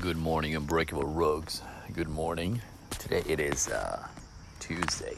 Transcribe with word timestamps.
Good 0.00 0.16
morning, 0.16 0.56
Unbreakable 0.56 1.04
Rogues. 1.04 1.60
Good 1.92 2.08
morning. 2.08 2.62
Today 2.88 3.22
it 3.26 3.38
is 3.38 3.68
uh, 3.68 4.06
Tuesday. 4.58 5.16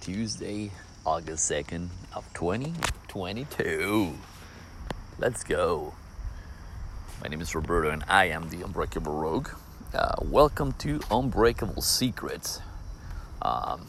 Tuesday, 0.00 0.72
August 1.04 1.48
2nd 1.48 1.90
of 2.12 2.24
2022. 2.34 4.14
Let's 5.20 5.44
go. 5.44 5.94
My 7.22 7.28
name 7.28 7.40
is 7.40 7.54
Roberto 7.54 7.90
and 7.90 8.02
I 8.08 8.24
am 8.30 8.48
the 8.50 8.62
Unbreakable 8.64 9.12
Rogue. 9.12 9.50
Uh, 9.94 10.16
welcome 10.22 10.72
to 10.78 10.98
Unbreakable 11.12 11.82
Secrets. 11.82 12.60
Um, 13.42 13.86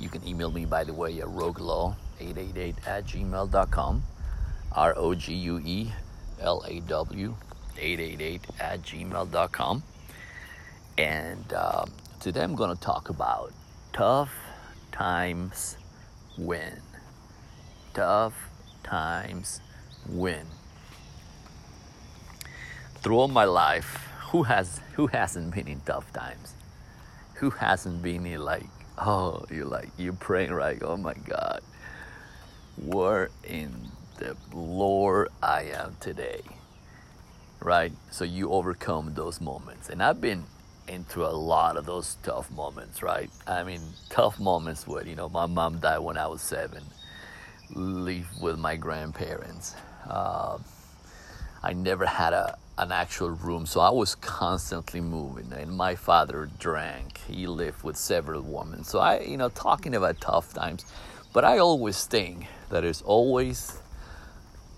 you 0.00 0.08
can 0.08 0.26
email 0.26 0.50
me, 0.50 0.64
by 0.64 0.82
the 0.82 0.92
way, 0.92 1.20
at 1.20 1.28
roguelaw888 1.28 2.74
at 2.84 3.06
gmail.com. 3.06 4.02
R 4.72 4.94
O 4.96 5.14
G 5.14 5.34
U 5.34 5.60
E 5.64 5.92
L 6.40 6.64
A 6.66 6.80
W 6.80 7.36
888 7.80 8.42
at 8.60 8.82
gmail.com. 8.82 9.82
And 10.98 11.52
uh, 11.52 11.86
today 12.20 12.42
I'm 12.42 12.54
going 12.54 12.74
to 12.76 12.80
talk 12.80 13.08
about 13.08 13.52
tough 13.92 14.32
times 14.92 15.76
win. 16.36 16.80
Tough 17.94 18.34
times 18.82 19.60
win. 20.08 20.46
Throughout 23.02 23.30
my 23.30 23.44
life, 23.44 24.08
who 24.30 24.42
has 24.44 24.80
who 24.94 25.06
hasn't 25.06 25.54
been 25.54 25.66
in 25.66 25.80
tough 25.80 26.12
times? 26.12 26.54
Who 27.34 27.50
hasn't 27.50 28.02
been 28.02 28.26
in 28.26 28.40
like, 28.42 28.66
oh, 28.98 29.44
you're 29.50 29.64
like 29.64 29.88
you're 29.96 30.12
praying 30.12 30.52
right? 30.52 30.80
Oh 30.82 30.96
my 30.96 31.14
God, 31.14 31.62
where 32.76 33.30
in 33.42 33.88
the 34.18 34.36
Lord 34.52 35.28
I 35.42 35.62
am 35.62 35.96
today? 35.98 36.42
Right? 37.60 37.92
So 38.10 38.24
you 38.24 38.50
overcome 38.50 39.14
those 39.14 39.40
moments. 39.40 39.88
And 39.88 40.02
I've 40.02 40.20
been 40.20 40.44
into 40.88 41.24
a 41.24 41.30
lot 41.30 41.76
of 41.76 41.86
those 41.86 42.16
tough 42.22 42.50
moments, 42.50 43.02
right? 43.02 43.30
I 43.46 43.62
mean, 43.62 43.80
tough 44.08 44.40
moments 44.40 44.86
where, 44.86 45.06
you 45.06 45.14
know, 45.14 45.28
my 45.28 45.46
mom 45.46 45.78
died 45.78 46.00
when 46.00 46.18
I 46.18 46.26
was 46.26 46.42
seven, 46.42 46.82
live 47.70 48.26
with 48.40 48.58
my 48.58 48.76
grandparents. 48.76 49.74
Uh, 50.08 50.58
I 51.62 51.74
never 51.74 52.06
had 52.06 52.32
a, 52.32 52.56
an 52.78 52.90
actual 52.90 53.30
room, 53.30 53.66
so 53.66 53.80
I 53.80 53.90
was 53.90 54.14
constantly 54.16 55.00
moving. 55.00 55.52
And 55.52 55.76
my 55.76 55.94
father 55.94 56.48
drank. 56.58 57.18
He 57.28 57.46
lived 57.46 57.82
with 57.84 57.96
several 57.96 58.42
women. 58.42 58.82
So 58.82 58.98
I, 58.98 59.20
you 59.20 59.36
know, 59.36 59.50
talking 59.50 59.94
about 59.94 60.20
tough 60.20 60.54
times, 60.54 60.84
but 61.32 61.44
I 61.44 61.58
always 61.58 62.04
think 62.06 62.46
that 62.70 62.82
it's 62.82 63.02
always 63.02 63.78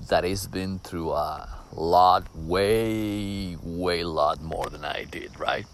that 0.08 0.24
it's 0.24 0.46
been 0.46 0.80
through 0.80 1.12
a 1.12 1.48
lot, 1.72 2.26
way, 2.34 3.56
way 3.62 4.04
lot 4.04 4.42
more 4.42 4.66
than 4.66 4.84
I 4.84 5.04
did, 5.04 5.38
right? 5.38 5.66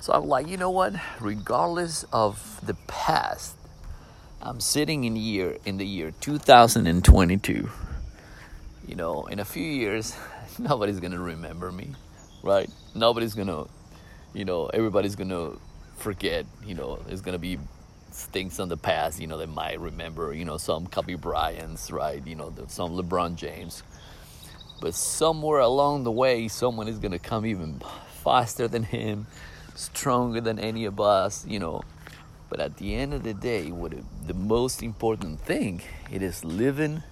So 0.00 0.12
I'm 0.12 0.26
like, 0.26 0.48
you 0.48 0.56
know 0.56 0.70
what? 0.70 0.94
Regardless 1.20 2.04
of 2.12 2.60
the 2.64 2.74
past, 2.86 3.56
I'm 4.40 4.60
sitting 4.60 5.04
in 5.04 5.16
year 5.16 5.58
in 5.66 5.76
the 5.76 5.86
year 5.86 6.12
2022. 6.20 7.70
You 8.88 8.96
know, 8.96 9.26
in 9.26 9.38
a 9.38 9.44
few 9.44 9.62
years, 9.62 10.16
nobody's 10.58 11.00
gonna 11.00 11.20
remember 11.20 11.70
me, 11.70 11.94
right? 12.42 12.70
Nobody's 12.94 13.34
gonna, 13.34 13.66
you 14.32 14.46
know, 14.46 14.66
everybody's 14.66 15.16
gonna 15.16 15.52
forget. 15.96 16.46
You 16.64 16.74
know, 16.74 16.98
there's 17.06 17.20
gonna 17.20 17.38
be 17.38 17.58
things 18.10 18.58
on 18.58 18.68
the 18.68 18.76
past, 18.76 19.20
you 19.20 19.26
know, 19.26 19.36
they 19.36 19.46
might 19.46 19.78
remember, 19.78 20.32
you 20.32 20.44
know, 20.44 20.56
some 20.56 20.86
Kobe 20.86 21.14
Bryant's, 21.14 21.90
right? 21.90 22.26
You 22.26 22.34
know, 22.34 22.52
some 22.68 22.92
LeBron 22.92 23.36
James. 23.36 23.82
But 24.80 24.94
somewhere 24.94 25.60
along 25.60 26.04
the 26.04 26.10
way, 26.10 26.48
someone 26.48 26.88
is 26.88 26.98
going 26.98 27.12
to 27.12 27.18
come 27.18 27.44
even 27.44 27.82
faster 28.24 28.66
than 28.66 28.82
him, 28.82 29.26
stronger 29.74 30.40
than 30.40 30.58
any 30.58 30.86
of 30.86 31.00
us, 31.00 31.46
you 31.46 31.58
know. 31.58 31.82
But 32.48 32.60
at 32.60 32.78
the 32.78 32.94
end 32.94 33.14
of 33.14 33.22
the 33.22 33.34
day, 33.34 33.70
what 33.70 33.92
it, 33.92 34.04
the 34.26 34.34
most 34.34 34.82
important 34.82 35.40
thing 35.40 35.82
it 36.10 36.22
is 36.22 36.44
living 36.44 37.02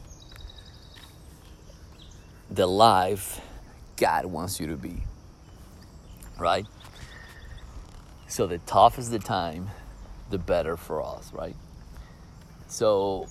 the 2.51 2.67
life 2.67 3.41
God 3.97 4.27
wants 4.27 4.59
you 4.59 4.67
to 4.69 4.77
be. 4.77 5.03
Right? 6.39 6.67
So 8.27 8.47
the 8.47 8.59
toughest 8.59 9.11
the 9.11 9.19
time, 9.19 9.69
the 10.31 10.39
better 10.39 10.77
for 10.77 11.03
us, 11.03 11.33
right? 11.33 11.57
So 12.69 13.27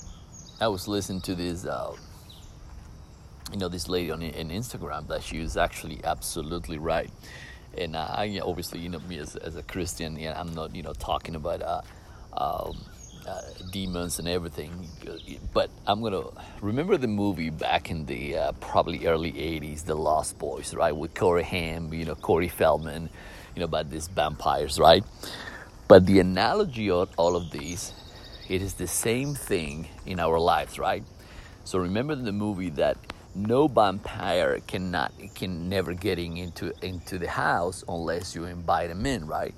I 0.59 0.67
was 0.67 0.87
listening 0.87 1.21
to 1.21 1.35
this, 1.35 1.65
uh, 1.65 1.93
you 3.51 3.57
know, 3.57 3.69
this 3.69 3.87
lady 3.87 4.11
on 4.11 4.21
in 4.21 4.49
Instagram 4.49 5.07
that 5.07 5.23
she 5.23 5.39
was 5.39 5.57
actually 5.57 5.99
absolutely 6.03 6.77
right. 6.77 7.09
And 7.77 7.95
uh, 7.95 8.07
I 8.09 8.39
obviously, 8.43 8.79
you 8.79 8.89
know, 8.89 8.99
me 8.99 9.19
as, 9.19 9.35
as 9.35 9.55
a 9.55 9.63
Christian, 9.63 10.17
I'm 10.17 10.53
not, 10.53 10.75
you 10.75 10.83
know, 10.83 10.93
talking 10.93 11.35
about 11.35 11.61
uh, 11.61 11.81
um, 12.33 12.77
uh, 13.27 13.41
demons 13.71 14.19
and 14.19 14.27
everything, 14.27 14.87
but 15.53 15.69
I'm 15.85 16.01
gonna 16.01 16.23
remember 16.61 16.97
the 16.97 17.07
movie 17.07 17.49
back 17.49 17.91
in 17.91 18.05
the 18.05 18.37
uh, 18.37 18.51
probably 18.53 19.05
early 19.05 19.33
'80s, 19.33 19.83
The 19.83 19.95
Lost 19.95 20.39
Boys, 20.39 20.73
right, 20.73 20.95
with 20.95 21.13
Corey 21.13 21.43
Haim, 21.43 21.93
you 21.93 22.05
know, 22.05 22.15
Corey 22.15 22.47
Feldman, 22.47 23.09
you 23.53 23.59
know, 23.59 23.65
about 23.65 23.89
these 23.89 24.07
vampires, 24.07 24.79
right? 24.79 25.03
But 25.87 26.05
the 26.05 26.19
analogy 26.19 26.89
of 26.89 27.09
all 27.17 27.35
of 27.35 27.51
these, 27.51 27.93
it 28.49 28.61
is 28.61 28.75
the 28.75 28.87
same 28.87 29.35
thing 29.35 29.89
in 30.05 30.19
our 30.19 30.39
lives, 30.39 30.79
right? 30.79 31.03
So 31.65 31.79
remember 31.79 32.15
the 32.15 32.31
movie 32.31 32.69
that 32.71 32.97
no 33.35 33.67
vampire 33.67 34.59
cannot 34.67 35.11
can 35.35 35.69
never 35.69 35.93
getting 35.93 36.37
into 36.37 36.73
into 36.81 37.17
the 37.19 37.27
house 37.27 37.83
unless 37.87 38.35
you 38.35 38.45
invite 38.45 38.89
them 38.89 39.05
in, 39.05 39.27
right? 39.27 39.53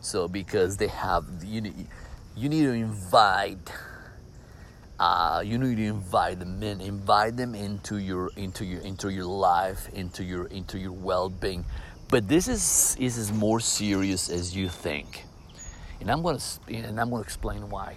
So 0.00 0.28
because 0.28 0.76
they 0.76 0.88
have 0.88 1.24
you 1.44 1.60
need 1.60 1.86
you 2.36 2.48
need 2.48 2.62
to 2.62 2.72
invite 2.72 3.70
uh, 5.00 5.42
you 5.44 5.56
need 5.56 5.76
to 5.76 5.84
invite 5.84 6.38
them 6.38 6.62
in, 6.62 6.80
invite 6.82 7.34
them 7.36 7.54
into 7.54 7.96
your 7.96 8.30
into 8.36 8.66
your 8.66 8.82
into 8.82 9.08
your 9.08 9.24
life, 9.24 9.88
into 9.94 10.22
your 10.22 10.46
into 10.48 10.78
your 10.78 10.92
well-being. 10.92 11.64
But 12.08 12.28
this 12.28 12.48
is 12.48 12.96
is 12.98 13.32
more 13.32 13.60
serious 13.60 14.28
as 14.28 14.54
you 14.54 14.68
think. 14.68 15.24
And 16.00 16.10
I'm 16.10 16.22
to 16.22 16.40
and 16.68 17.00
I'm 17.00 17.10
to 17.10 17.16
explain 17.16 17.70
why. 17.70 17.96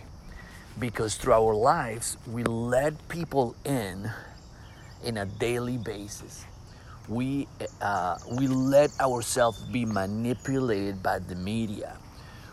Because 0.80 1.16
through 1.16 1.34
our 1.34 1.54
lives, 1.54 2.18
we 2.26 2.44
let 2.44 3.08
people 3.10 3.56
in 3.66 4.10
in 5.04 5.18
a 5.18 5.26
daily 5.26 5.78
basis. 5.78 6.46
We 7.08 7.48
uh, 7.82 8.18
we 8.32 8.48
let 8.48 8.98
ourselves 9.00 9.62
be 9.64 9.86
manipulated 9.86 11.04
by 11.04 11.20
the 11.20 11.36
media. 11.36 11.98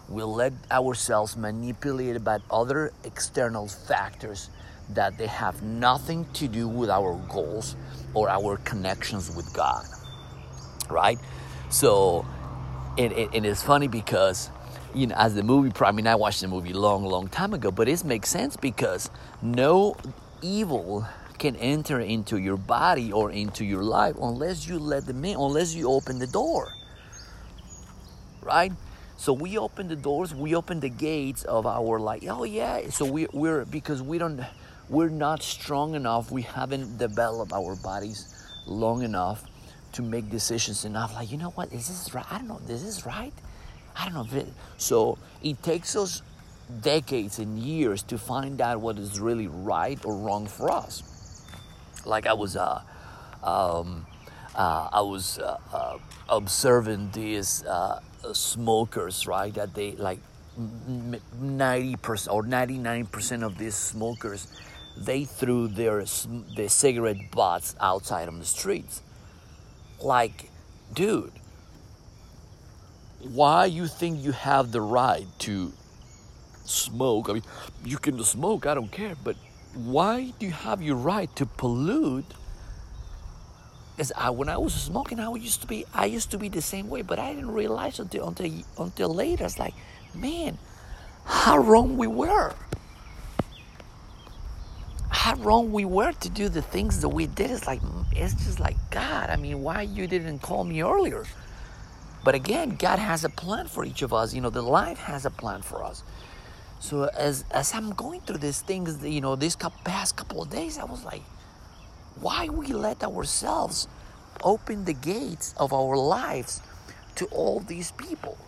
We 0.09 0.25
let 0.25 0.53
ourselves 0.73 1.37
manipulated 1.37 2.25
by 2.25 2.39
other 2.51 2.93
external 3.05 3.69
factors 3.69 4.51
that 4.95 5.17
they 5.19 5.29
have 5.29 5.63
nothing 5.63 6.27
to 6.35 6.49
do 6.49 6.67
with 6.67 6.91
our 6.91 7.15
goals 7.29 7.77
or 8.13 8.29
our 8.29 8.57
connections 8.59 9.35
with 9.35 9.53
God. 9.55 9.85
Right? 10.89 11.19
So, 11.69 12.27
and, 12.99 13.13
and 13.13 13.47
it's 13.47 13.63
funny 13.63 13.87
because 13.87 14.51
you 14.95 15.07
know, 15.07 15.15
as 15.17 15.35
the 15.35 15.43
movie, 15.45 15.71
I 15.81 15.93
mean, 15.93 16.09
I 16.09 16.17
watched 16.17 16.41
the 16.41 16.49
movie 16.49 16.73
long, 16.73 17.05
long 17.05 17.29
time 17.29 17.55
ago, 17.55 17.71
but 17.71 17.89
it 17.89 18.05
makes 18.05 18.29
sense 18.29 18.57
because 18.57 19.11
no 19.41 19.97
evil 20.43 21.07
can 21.41 21.57
enter 21.57 21.99
into 21.99 22.37
your 22.37 22.59
body 22.59 23.11
or 23.13 23.33
into 23.33 23.65
your 23.65 23.83
life 23.83 24.15
unless 24.21 24.69
you 24.69 24.79
let 24.79 25.07
them 25.07 25.25
in, 25.25 25.37
unless 25.37 25.75
you 25.75 25.91
open 25.91 26.19
the 26.19 26.27
door. 26.27 26.75
Right? 28.43 28.73
So 29.17 29.33
we 29.33 29.59
open 29.59 29.89
the 29.89 29.97
doors, 29.97 30.35
we 30.35 30.55
open 30.55 30.81
the 30.81 30.89
gates 30.89 31.43
of 31.45 31.67
our 31.67 31.99
life. 31.99 32.23
Oh 32.29 32.45
yeah. 32.45 32.89
So 32.91 33.05
we, 33.05 33.27
we're 33.33 33.65
because 33.65 34.03
we 34.03 34.19
don't, 34.19 34.41
we're 34.89 35.09
not 35.09 35.43
strong 35.43 35.95
enough. 35.95 36.31
We 36.31 36.43
haven't 36.43 36.99
developed 36.99 37.53
our 37.53 37.75
bodies 37.75 38.35
long 38.67 39.03
enough 39.03 39.43
to 39.93 40.03
make 40.03 40.31
decisions 40.31 40.85
enough. 40.85 41.15
Like 41.15 41.33
you 41.33 41.39
know 41.39 41.51
what? 41.51 41.73
Is 41.73 41.89
this 41.89 42.15
right? 42.15 42.27
I 42.31 42.39
don't 42.39 42.49
know. 42.49 42.61
This 42.67 42.83
is 42.83 43.07
right. 43.07 43.33
I 43.97 44.05
don't 44.05 44.15
know 44.15 44.25
if 44.25 44.35
it. 44.35 44.53
So 44.77 45.19
it 45.43 45.63
takes 45.63 45.97
us 45.97 46.23
decades 46.83 47.39
and 47.39 47.59
years 47.59 48.03
to 48.05 48.19
find 48.19 48.61
out 48.61 48.81
what 48.81 48.99
is 48.99 49.19
really 49.19 49.49
right 49.49 49.99
or 50.05 50.15
wrong 50.17 50.47
for 50.47 50.71
us. 50.71 51.03
Like 52.07 52.27
I 52.27 52.33
was, 52.33 52.57
uh, 52.57 52.83
um, 53.43 54.07
uh, 54.55 54.89
I 54.93 55.01
was 55.01 55.39
uh, 55.39 55.59
uh 55.73 55.99
observing 56.29 57.11
these 57.13 57.65
uh, 57.65 58.01
smokers, 58.33 59.27
right? 59.27 59.53
That 59.55 59.75
they 59.75 59.93
like 59.93 60.21
ninety 61.41 61.97
percent 61.97 62.35
or 62.35 62.43
ninety 62.43 62.79
nine 62.79 63.07
percent 63.07 63.43
of 63.43 63.59
these 63.59 63.75
smokers, 63.75 64.47
they 64.97 65.25
threw 65.25 65.69
their 65.69 66.05
their 66.57 66.69
cigarette 66.69 67.31
butts 67.31 67.75
outside 67.81 68.29
on 68.29 68.39
the 68.39 68.47
streets. 68.47 69.03
Like, 70.01 70.51
dude, 70.95 71.33
why 73.21 73.67
you 73.67 73.87
think 73.87 74.23
you 74.25 74.33
have 74.33 74.73
the 74.73 74.81
right 74.81 75.27
to 75.41 75.73
smoke. 76.71 77.29
I 77.29 77.35
mean, 77.35 77.43
you 77.85 77.99
can 77.99 78.23
smoke, 78.25 78.67
I 78.67 78.75
don't 78.75 78.91
care, 78.91 79.15
but 79.23 79.37
why 79.75 80.33
do 80.39 80.47
you 80.47 80.53
have 80.53 80.83
your 80.83 80.97
right 80.97 81.35
to 81.37 81.47
pollute 81.47 82.27
Because 83.97 84.13
I, 84.17 84.31
when 84.31 84.49
I 84.49 84.59
was 84.59 84.75
smoking, 84.75 85.21
I 85.21 85.33
used 85.35 85.61
to 85.63 85.69
be 85.69 85.87
I 85.95 86.07
used 86.07 86.31
to 86.33 86.39
be 86.39 86.49
the 86.51 86.63
same 86.63 86.89
way, 86.91 87.03
but 87.03 87.19
I 87.19 87.33
didn't 87.35 87.53
realize 87.53 88.01
until 88.01 88.29
until 88.29 88.51
until 88.79 89.15
later. 89.15 89.45
It's 89.45 89.59
like, 89.59 89.75
man, 90.15 90.59
how 91.25 91.59
wrong 91.59 91.97
we 91.97 92.09
were. 92.09 92.55
How 95.11 95.37
wrong 95.37 95.73
we 95.73 95.85
were 95.85 96.13
to 96.13 96.31
do 96.31 96.49
the 96.49 96.63
things 96.63 97.01
that 97.03 97.11
we 97.11 97.27
did. 97.27 97.51
It's 97.53 97.67
like 97.67 97.83
it's 98.13 98.35
just 98.35 98.61
like 98.61 98.79
God. 98.91 99.31
I 99.31 99.37
mean, 99.37 99.63
why 99.63 99.83
you 99.83 100.07
didn't 100.09 100.41
call 100.41 100.65
me 100.65 100.83
earlier? 100.83 101.27
But 102.25 102.35
again, 102.37 102.77
God 102.77 102.99
has 102.99 103.25
a 103.25 103.31
plan 103.31 103.69
for 103.69 103.85
each 103.85 104.03
of 104.03 104.13
us. 104.13 104.35
You 104.35 104.41
know, 104.43 104.51
the 104.51 104.63
life 104.63 104.99
has 105.01 105.27
a 105.27 105.31
plan 105.31 105.63
for 105.63 105.85
us. 105.85 106.05
So 106.81 107.05
as 107.17 107.45
as 107.51 107.75
I'm 107.75 107.93
going 107.93 108.23
through 108.23 108.39
these 108.39 108.63
things, 108.63 109.05
you 109.05 109.21
know, 109.21 109.37
these 109.37 109.55
past 109.85 110.17
couple 110.17 110.43
of 110.43 110.51
days, 110.51 110.79
I 110.79 110.85
was 110.85 111.05
like, 111.05 111.23
why 112.21 112.49
we 112.49 112.69
let 112.69 113.05
ourselves 113.05 113.87
open 114.43 114.87
the 114.87 114.95
gates 114.95 115.55
of 115.59 115.73
our 115.73 115.97
lives 115.97 116.63
to 117.17 117.27
all 117.27 117.61
these 117.61 117.93
people, 117.93 118.39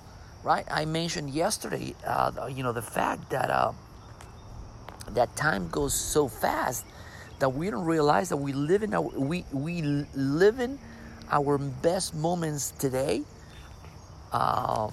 right? 0.43 0.65
I 0.71 0.87
mentioned 0.87 1.31
yesterday, 1.31 1.95
uh, 2.07 2.49
you 2.51 2.63
know, 2.63 2.73
the 2.73 2.83
fact 2.83 3.31
that 3.31 3.51
uh, 3.51 3.73
that 5.11 5.37
time 5.37 5.69
goes 5.69 5.93
so 5.93 6.27
fast 6.27 6.87
that 7.39 7.51
we 7.51 7.71
don't 7.71 7.85
realize 7.85 8.31
that 8.31 8.39
we 8.39 8.53
live 8.55 8.83
in 8.83 8.95
our 8.95 9.03
we 9.03 9.45
we 9.53 9.83
live 10.15 10.59
in 10.59 10.79
our 11.31 11.59
best 11.59 12.15
moments 12.15 12.71
today. 12.71 13.23
Uh, 14.33 14.91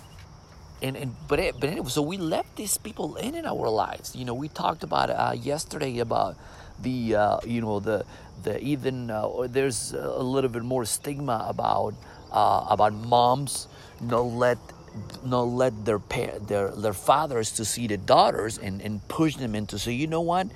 and, 0.82 0.96
and 0.96 1.16
but 1.28 1.40
it, 1.40 1.60
but 1.60 1.70
anyway, 1.70 1.90
so 1.90 2.02
we 2.02 2.18
left 2.18 2.56
these 2.56 2.78
people 2.78 3.16
in 3.18 3.36
in 3.36 3.46
our 3.46 3.70
lives. 3.70 4.16
You 4.16 4.26
know, 4.26 4.34
we 4.34 4.48
talked 4.48 4.84
about 4.84 5.10
uh, 5.10 5.34
yesterday 5.36 6.00
about 6.00 6.38
the 6.82 7.16
uh, 7.16 7.40
you 7.46 7.62
know 7.62 7.80
the 7.80 8.06
the 8.44 8.60
even 8.60 9.12
uh, 9.12 9.48
there's 9.48 9.94
a 9.94 10.24
little 10.24 10.50
bit 10.50 10.64
more 10.64 10.86
stigma 10.86 11.46
about 11.48 11.94
uh, 12.32 12.66
about 12.70 12.94
moms 12.94 13.68
not 14.02 14.22
let 14.22 14.58
not 15.24 15.44
let 15.44 15.86
their 15.86 16.00
pa- 16.00 16.40
their 16.42 16.70
their 16.70 16.94
fathers 16.94 17.52
to 17.52 17.66
see 17.66 17.88
the 17.88 17.98
daughters 17.98 18.58
and 18.58 18.82
and 18.82 19.06
push 19.08 19.36
them 19.36 19.56
into 19.56 19.78
say 19.78 19.94
you 19.94 20.08
know 20.08 20.22
what 20.22 20.48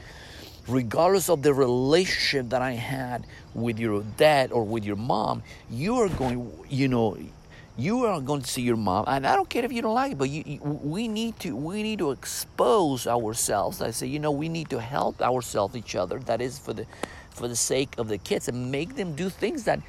regardless 0.67 1.29
of 1.29 1.41
the 1.41 1.53
relationship 1.53 2.49
that 2.49 2.61
I 2.61 2.71
had 2.71 3.25
with 3.53 3.79
your 3.79 4.03
dad 4.17 4.51
or 4.51 4.63
with 4.63 4.85
your 4.85 4.95
mom 4.95 5.43
you 5.69 5.97
are 5.97 6.09
going 6.09 6.49
you 6.69 6.87
know 6.87 7.17
you 7.75 8.05
are 8.05 8.21
going 8.21 8.41
to 8.41 8.47
see 8.47 8.61
your 8.61 8.75
mom 8.75 9.03
and 9.07 9.25
i 9.25 9.35
don't 9.35 9.49
care 9.49 9.65
if 9.65 9.71
you 9.71 9.81
don't 9.81 9.95
like 9.95 10.11
it 10.11 10.17
but 10.17 10.29
you, 10.29 10.43
you, 10.45 10.59
we 10.61 11.07
need 11.07 11.37
to 11.39 11.55
we 11.55 11.81
need 11.81 11.99
to 11.99 12.11
expose 12.11 13.07
ourselves. 13.07 13.81
I 13.81 13.91
say 13.91 14.07
you 14.07 14.19
know 14.19 14.31
we 14.31 14.47
need 14.47 14.69
to 14.69 14.79
help 14.79 15.21
ourselves 15.21 15.75
each 15.75 15.95
other 15.95 16.19
that 16.19 16.41
is 16.41 16.59
for 16.59 16.73
the 16.73 16.85
for 17.31 17.47
the 17.47 17.55
sake 17.55 17.95
of 17.97 18.07
the 18.09 18.19
kids 18.19 18.47
and 18.47 18.71
make 18.71 18.95
them 18.95 19.15
do 19.15 19.29
things 19.29 19.63
that 19.63 19.79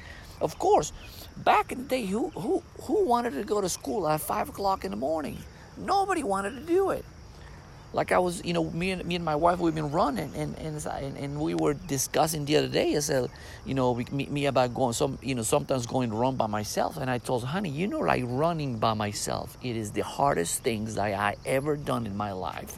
of 0.41 0.57
course 0.57 0.93
back 1.37 1.71
in 1.71 1.79
the 1.79 1.83
day 1.83 2.05
who 2.05 2.29
who 2.29 2.63
who 2.81 3.05
wanted 3.05 3.31
to 3.31 3.43
go 3.43 3.61
to 3.61 3.69
school 3.69 4.07
at 4.07 4.19
five 4.19 4.49
o'clock 4.49 4.83
in 4.83 4.91
the 4.91 4.97
morning? 4.97 5.37
Nobody 5.77 6.23
wanted 6.23 6.51
to 6.51 6.61
do 6.61 6.89
it 6.89 7.05
like 7.95 8.11
I 8.11 8.19
was, 8.19 8.43
you 8.43 8.51
know, 8.51 8.69
me 8.71 8.91
and 8.91 9.05
me 9.05 9.15
and 9.15 9.23
my 9.23 9.35
wife, 9.35 9.57
we've 9.59 9.73
been 9.73 9.89
running, 9.89 10.29
and 10.35 10.59
and 10.59 10.85
and, 10.85 11.39
we 11.39 11.55
were 11.55 11.73
discussing 11.73 12.43
the 12.43 12.57
other 12.57 12.67
day. 12.67 12.93
I 12.97 12.99
said, 12.99 13.29
you 13.65 13.73
know, 13.73 13.95
me, 13.95 14.25
me 14.25 14.47
about 14.47 14.73
going 14.73 14.91
some, 14.91 15.17
you 15.21 15.33
know, 15.33 15.43
sometimes 15.43 15.85
going 15.85 16.09
to 16.09 16.15
run 16.15 16.35
by 16.35 16.47
myself, 16.47 16.97
and 16.97 17.09
I 17.09 17.19
told 17.19 17.45
honey, 17.45 17.69
you 17.69 17.87
know, 17.87 17.99
like 17.99 18.23
running 18.27 18.79
by 18.79 18.95
myself, 18.95 19.57
it 19.63 19.77
is 19.77 19.91
the 19.91 20.03
hardest 20.03 20.61
things 20.61 20.95
that 20.95 21.13
I 21.13 21.37
ever 21.45 21.77
done 21.77 22.05
in 22.05 22.17
my 22.17 22.33
life. 22.33 22.77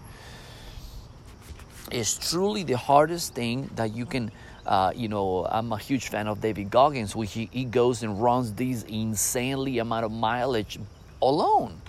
It's 1.92 2.30
truly 2.30 2.62
the 2.62 2.78
hardest 2.78 3.34
thing 3.34 3.72
that 3.76 3.96
you 3.96 4.06
can. 4.06 4.32
Uh, 4.68 4.92
you 4.94 5.08
know, 5.08 5.48
I'm 5.50 5.72
a 5.72 5.78
huge 5.78 6.10
fan 6.10 6.28
of 6.28 6.42
David 6.42 6.70
Goggins, 6.70 7.16
which 7.16 7.32
he, 7.32 7.50
he 7.54 7.64
goes 7.64 8.04
and 8.04 8.22
runs 8.22 8.54
these 8.54 8.84
insanely 8.84 9.80
amount 9.80 10.04
of 10.04 10.12
mileage 10.12 10.78
alone 11.22 11.82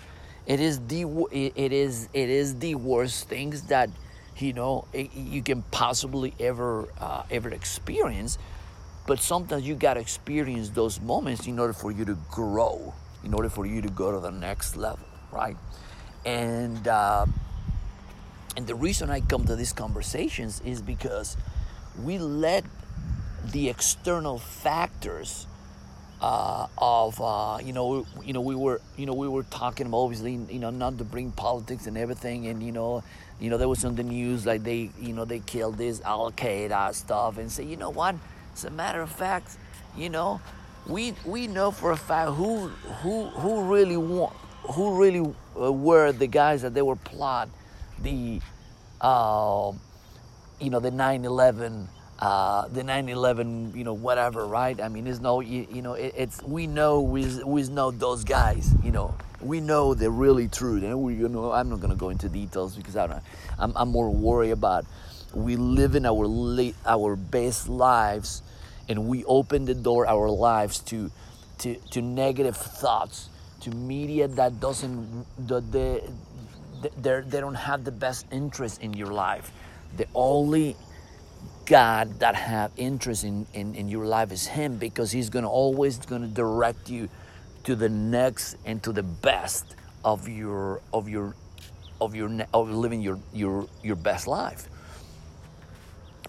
it 0.49 0.61
is 0.61 0.81
the 0.89 1.05
it 1.31 1.73
is 1.73 2.09
it 2.15 2.31
is 2.31 2.59
the 2.59 2.75
worst 2.75 3.29
things 3.29 3.62
that 3.65 3.91
you 4.39 4.55
know 4.55 4.87
you 4.95 5.43
can 5.43 5.62
possibly 5.71 6.35
ever 6.41 6.89
uh, 6.99 7.23
ever 7.31 7.50
experience. 7.50 8.39
But 9.06 9.21
sometimes 9.21 9.67
you 9.67 9.75
gotta 9.75 10.00
experience 10.00 10.71
those 10.71 11.00
moments 11.00 11.47
in 11.47 11.59
order 11.59 11.75
for 11.75 11.93
you 11.93 12.05
to 12.06 12.17
grow, 12.31 12.95
in 13.25 13.35
order 13.35 13.50
for 13.50 13.67
you 13.67 13.83
to 13.83 13.89
go 13.89 14.11
to 14.11 14.21
the 14.21 14.31
next 14.31 14.77
level, 14.77 15.06
right? 15.31 15.56
And 16.25 16.89
uh, 16.89 17.27
and 18.56 18.67
the 18.67 18.75
reason 18.75 19.11
I 19.11 19.21
come 19.21 19.45
to 19.45 19.55
these 19.55 19.75
conversations 19.75 20.62
is 20.65 20.81
because 20.81 21.37
we 22.03 22.19
let 22.19 22.65
the 23.53 23.69
external 23.69 24.39
factors 24.39 25.47
uh, 26.20 26.67
of 26.76 27.20
uh, 27.20 27.59
you 27.62 27.73
know 27.73 28.06
you 28.25 28.32
know 28.32 28.41
we 28.41 28.55
were 28.55 28.81
you 28.97 29.06
know 29.06 29.15
we 29.15 29.29
were 29.29 29.44
talking 29.44 29.87
about 29.87 29.99
obviously 29.99 30.32
you 30.50 30.59
know 30.59 30.70
not 30.70 30.99
to 30.99 31.05
bring 31.05 31.31
politics 31.32 31.87
and 31.87 31.97
everything 31.97 32.47
and 32.47 32.62
you 32.62 32.73
know 32.73 33.03
you 33.41 33.50
know 33.50 33.56
there 33.56 33.69
was 33.69 33.85
on 33.85 33.94
the 33.94 34.03
news 34.03 34.44
like 34.44 34.65
they 34.65 34.91
you 35.00 35.12
know 35.12 35.25
they 35.25 35.38
killed 35.41 35.79
this 35.79 36.00
Al 36.03 36.32
Qaeda 36.32 36.94
stuff 36.94 37.38
and 37.38 37.50
say 37.50 37.65
you 37.65 37.76
know 37.76 37.91
what? 37.91 38.17
As 38.55 38.65
a 38.65 38.70
matter 38.70 39.00
of 39.00 39.11
fact 39.11 39.56
you 39.97 40.11
know 40.11 40.41
we 40.87 41.15
we 41.25 41.47
know 41.47 41.70
for 41.70 41.93
a 41.93 41.97
fact 41.97 42.32
who 42.32 42.69
who 43.03 43.26
who 43.29 43.62
really 43.62 43.97
want 43.97 44.35
who 44.62 44.99
really 44.99 45.35
uh, 45.61 45.73
were 45.73 46.12
the 46.12 46.26
guys 46.26 46.62
that 46.62 46.75
they 46.75 46.82
were 46.82 46.97
plot 46.97 47.49
the 48.03 48.41
uh, 49.00 49.73
you 50.61 50.71
know 50.71 50.81
the 50.81 50.91
9/11 50.91 51.87
uh, 52.19 52.67
the 52.69 52.82
9/11, 52.82 53.76
you 53.76 53.85
know, 53.85 53.93
whatever, 53.93 54.47
right? 54.47 54.81
I 54.81 54.88
mean, 54.88 55.06
it's 55.06 55.20
no, 55.20 55.41
you, 55.41 55.67
you 55.70 55.82
know, 55.82 55.94
it, 55.94 56.15
it's 56.17 56.43
we 56.43 56.67
know 56.67 57.00
we 57.00 57.26
we 57.44 57.62
know 57.65 57.91
those 57.91 58.25
guys, 58.25 58.75
you 58.82 58.91
know, 58.91 59.15
we 59.41 59.61
know 59.61 59.94
they're 59.94 60.11
really 60.11 60.49
true. 60.49 60.76
And 60.76 61.03
we, 61.03 61.15
you 61.15 61.29
know, 61.29 61.53
I'm 61.53 61.70
not 61.70 61.81
gonna 61.81 61.94
go 61.94 62.09
into 62.09 62.29
details 62.29 62.75
because 62.75 62.97
I 62.97 63.06
don't, 63.06 63.23
I'm, 63.59 63.73
I'm 63.76 63.88
more 63.91 64.11
worried 64.11 64.50
about 64.50 64.85
we 65.32 65.56
live 65.56 65.94
in 65.94 66.06
our 66.06 66.26
late, 66.26 66.75
our 66.87 67.15
best 67.15 67.69
lives, 67.69 68.43
and 68.88 69.06
we 69.06 69.25
open 69.25 69.64
the 69.64 69.75
door 69.75 70.06
our 70.06 70.29
lives 70.29 70.81
to 70.91 71.11
to 71.59 71.76
to 71.91 72.03
negative 72.03 72.56
thoughts, 72.56 73.29
to 73.61 73.71
media 73.71 74.26
that 74.26 74.59
doesn't 74.61 75.25
that 75.47 75.71
they 75.71 76.03
they 77.00 77.21
they 77.21 77.41
don't 77.41 77.55
have 77.55 77.85
the 77.85 77.93
best 77.93 78.26
interest 78.32 78.82
in 78.82 78.94
your 78.94 79.12
life. 79.12 79.53
The 79.97 80.06
only 80.14 80.76
God 81.69 82.20
that 82.20 82.35
have 82.35 82.73
interest 82.79 83.25
in, 83.25 83.47
in, 83.53 83.75
in 83.75 83.88
your 83.91 84.06
life 84.06 84.32
is 84.32 84.47
Him 84.47 84.79
because 84.79 85.12
He's 85.12 85.29
gonna 85.29 85.50
always 85.50 85.99
gonna 85.99 86.26
direct 86.26 86.88
you 86.88 87.11
to 87.65 87.76
the 87.76 87.91
next 87.91 88.56
and 88.65 88.82
to 88.82 88.93
the 88.93 89.02
best 89.02 89.76
of 90.02 90.28
your 90.28 90.81
of 90.95 91.11
your 91.11 91.35
of 92.00 92.14
your 92.14 92.31
of 92.54 92.71
living 92.71 93.02
your 93.02 93.19
your 93.35 93.66
your 93.83 93.97
best 93.97 94.26
life. 94.26 94.69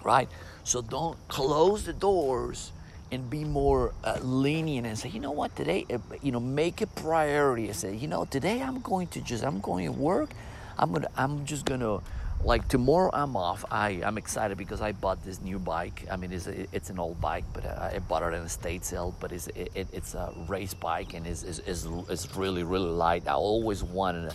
Right? 0.04 0.28
So 0.64 0.82
don't 0.82 1.16
close 1.28 1.84
the 1.84 1.94
doors 1.94 2.72
and 3.10 3.28
be 3.30 3.44
more 3.44 3.94
uh, 4.04 4.18
lenient 4.22 4.86
and 4.86 4.98
say, 4.98 5.08
you 5.08 5.20
know 5.20 5.32
what, 5.32 5.56
today, 5.56 5.84
uh, 5.92 5.98
you 6.22 6.30
know, 6.32 6.38
make 6.38 6.80
a 6.80 6.86
priority 6.86 7.66
and 7.66 7.74
say, 7.74 7.96
you 7.96 8.06
know, 8.06 8.24
today 8.24 8.62
I'm 8.62 8.80
going 8.80 9.08
to 9.08 9.20
just, 9.20 9.42
I'm 9.42 9.60
going 9.60 9.86
to 9.86 9.92
work. 9.92 10.30
I'm 10.78 10.92
gonna, 10.92 11.08
I'm 11.16 11.44
just 11.44 11.64
gonna 11.64 12.00
like 12.44 12.68
tomorrow 12.68 13.10
I'm 13.12 13.36
off. 13.36 13.64
I 13.70 14.00
I'm 14.04 14.18
excited 14.18 14.56
because 14.56 14.80
I 14.80 14.92
bought 14.92 15.24
this 15.24 15.40
new 15.40 15.58
bike. 15.58 16.06
I 16.10 16.16
mean, 16.16 16.32
it's 16.32 16.46
a, 16.46 16.66
it's 16.74 16.90
an 16.90 16.98
old 16.98 17.20
bike, 17.20 17.44
but 17.52 17.66
I 17.66 17.98
bought 18.08 18.22
it 18.22 18.34
in 18.34 18.42
a 18.42 18.48
state 18.48 18.84
sale. 18.84 19.14
But 19.20 19.32
it's 19.32 19.48
it, 19.48 19.88
it's 19.92 20.14
a 20.14 20.32
race 20.48 20.74
bike 20.74 21.14
and 21.14 21.26
is 21.26 21.42
is 21.44 21.86
it's 22.08 22.36
really 22.36 22.62
really 22.62 22.90
light. 22.90 23.28
I 23.28 23.34
always 23.34 23.82
wanted 23.82 24.32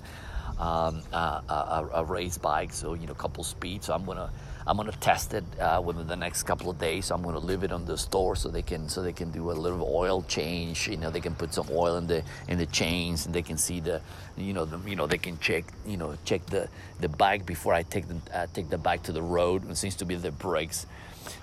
a, 0.60 0.64
um, 0.64 1.02
a, 1.12 1.16
a, 1.16 1.90
a 1.96 2.04
race 2.04 2.38
bike, 2.38 2.74
so 2.74 2.94
you 2.94 3.08
know, 3.08 3.14
couple 3.14 3.44
speeds. 3.44 3.88
So 3.88 3.94
I'm 3.94 4.06
gonna 4.06 4.32
I'm 4.68 4.78
gonna 4.78 4.92
test 4.94 5.36
it 5.36 5.44
uh, 5.60 5.80
within 5.86 6.08
the 6.08 6.16
next 6.16 6.44
couple 6.44 6.72
of 6.72 6.80
days. 6.80 7.12
I'm 7.12 7.22
gonna 7.22 7.38
leave 7.38 7.64
it 7.64 7.72
on 7.72 7.86
the 7.86 7.98
store 7.98 8.36
so 8.36 8.50
they 8.50 8.64
can 8.64 8.90
so 8.90 9.04
they 9.04 9.14
can 9.14 9.30
do 9.30 9.52
a 9.52 9.54
little 9.54 9.88
oil 9.94 10.24
change. 10.24 10.88
You 10.88 10.98
know, 10.98 11.12
they 11.12 11.22
can 11.22 11.36
put 11.36 11.54
some 11.54 11.68
oil 11.70 11.98
in 11.98 12.08
the 12.08 12.24
in 12.48 12.58
the 12.58 12.66
chains 12.66 13.28
and 13.28 13.36
they 13.36 13.44
can 13.44 13.58
see 13.58 13.80
the 13.80 14.02
you 14.36 14.54
know 14.54 14.66
the 14.66 14.80
you 14.90 14.96
know 14.96 15.06
they 15.06 15.20
can 15.20 15.38
check 15.38 15.66
you 15.86 15.98
know 15.98 16.18
check 16.26 16.44
the 16.48 16.68
the 17.00 17.10
bike 17.10 17.46
before 17.46 17.76
I 17.76 17.84
take 17.84 18.08
the 18.08 18.18
uh, 18.34 18.48
take 18.56 18.70
the 18.70 18.80
bike 18.80 19.04
to 19.04 19.12
the 19.12 19.22
road. 19.22 19.70
It 19.70 19.78
seems 19.78 19.96
to 19.98 20.06
be 20.06 20.16
the 20.16 20.32
brakes. 20.32 20.88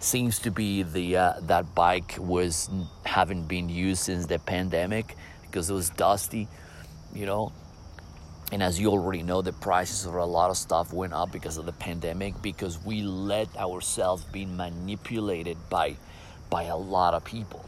Seems 0.01 0.41
to 0.41 0.51
be 0.51 0.83
the 0.83 1.17
uh, 1.17 1.33
that 1.43 1.77
bike 1.77 2.17
was 2.19 2.69
haven't 3.05 3.47
been 3.47 3.69
used 3.69 4.03
since 4.03 4.27
the 4.27 4.41
pandemic 4.41 5.17
because 5.43 5.71
it 5.71 5.75
was 5.75 5.91
dusty. 5.91 6.49
You 7.15 7.27
know, 7.27 7.53
and 8.53 8.63
as 8.63 8.79
you 8.79 8.91
already 8.91 9.25
know, 9.25 9.43
the 9.43 9.53
prices 9.53 10.07
of 10.07 10.15
a 10.15 10.25
lot 10.25 10.51
of 10.51 10.57
stuff 10.57 10.93
went 10.93 11.13
up 11.13 11.33
because 11.33 11.57
of 11.57 11.67
the 11.67 11.73
pandemic 11.73 12.41
because 12.43 12.79
we 12.85 13.03
let 13.03 13.49
ourselves 13.57 14.23
be 14.25 14.47
manipulated 14.47 15.57
by 15.69 15.97
by 16.51 16.65
a 16.65 16.77
lot 16.77 17.15
of 17.15 17.25
people, 17.25 17.65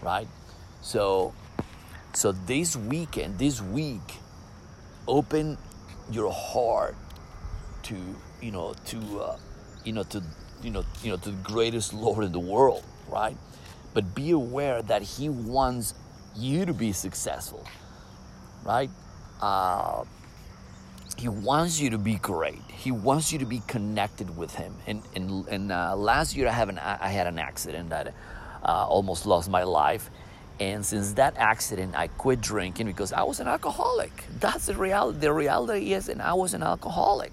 right? 0.00 0.28
So 0.80 1.34
so 2.14 2.32
this 2.32 2.76
weekend, 2.76 3.38
this 3.38 3.60
week, 3.60 4.00
open 5.06 5.58
your 6.10 6.32
heart 6.32 6.96
to 7.82 7.96
you 8.40 8.52
know 8.52 8.74
to 8.86 9.20
uh, 9.20 9.36
you 9.84 9.92
know 9.92 10.04
to 10.04 10.22
you 10.62 10.70
know 10.70 10.84
you 11.02 11.10
know 11.10 11.18
to 11.18 11.30
the 11.30 11.42
greatest 11.42 11.92
Lord 11.92 12.24
in 12.24 12.32
the 12.32 12.40
world, 12.40 12.84
right? 13.10 13.36
but 13.94 14.14
be 14.14 14.30
aware 14.30 14.82
that 14.82 15.02
He 15.02 15.28
wants 15.28 15.94
you 16.36 16.64
to 16.66 16.72
be 16.72 16.92
successful, 16.92 17.66
right? 18.64 18.90
Uh, 19.40 20.04
he 21.18 21.28
wants 21.28 21.80
you 21.80 21.90
to 21.90 21.98
be 21.98 22.14
great. 22.14 22.62
He 22.68 22.92
wants 22.92 23.32
you 23.32 23.40
to 23.40 23.44
be 23.44 23.60
connected 23.66 24.36
with 24.36 24.54
Him. 24.54 24.74
And 24.86 25.02
and, 25.16 25.46
and 25.48 25.72
uh, 25.72 25.96
last 25.96 26.36
year 26.36 26.48
I 26.48 26.52
have 26.52 26.68
an 26.68 26.78
I 26.78 27.08
had 27.08 27.26
an 27.26 27.38
accident 27.38 27.90
that 27.90 28.14
uh, 28.64 28.86
almost 28.86 29.26
lost 29.26 29.50
my 29.50 29.64
life. 29.64 30.10
And 30.60 30.84
since 30.84 31.12
that 31.14 31.36
accident, 31.36 31.94
I 31.96 32.08
quit 32.08 32.40
drinking 32.40 32.86
because 32.86 33.12
I 33.12 33.22
was 33.22 33.38
an 33.38 33.46
alcoholic. 33.46 34.24
That's 34.40 34.66
the 34.66 34.74
reality. 34.74 35.18
The 35.20 35.32
reality 35.32 35.92
is, 35.92 36.08
and 36.08 36.20
I 36.20 36.34
was 36.34 36.54
an 36.54 36.62
alcoholic. 36.62 37.32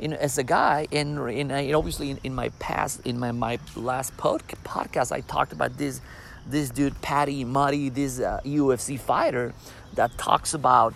Know, 0.00 0.16
as 0.16 0.38
a 0.38 0.42
guy, 0.42 0.88
and, 0.90 1.18
and 1.18 1.74
obviously 1.74 2.10
in, 2.10 2.18
in, 2.24 2.34
my 2.34 2.48
past, 2.58 3.06
in 3.06 3.20
my, 3.20 3.30
my 3.30 3.58
last 3.76 4.16
pod, 4.16 4.42
podcast, 4.64 5.12
I 5.12 5.20
talked 5.20 5.52
about 5.52 5.78
this 5.78 6.00
this 6.44 6.70
dude 6.70 7.00
Patty 7.02 7.44
Muddy, 7.44 7.88
this 7.88 8.18
uh, 8.18 8.40
UFC 8.44 8.98
fighter 8.98 9.54
that 9.94 10.18
talks 10.18 10.54
about 10.54 10.94